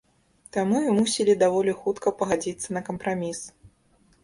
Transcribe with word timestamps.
Таму 0.55 0.79
і 0.85 0.93
мусілі 0.99 1.35
даволі 1.43 1.77
хутка 1.83 2.15
пагадзіцца 2.23 2.67
на 2.79 2.85
кампраміс. 2.91 3.39